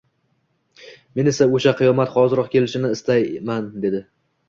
Men 1.19 1.29
esa 1.33 1.47
oʻsha 1.59 1.75
qiyomat 1.83 2.17
hoziroq 2.17 2.53
kelishini 2.57 2.95
istayman 2.99 3.73
dedi. 3.89 4.07